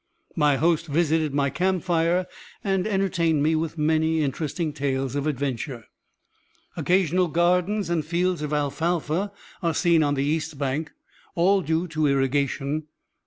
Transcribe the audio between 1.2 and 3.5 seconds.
my camp fire and entertained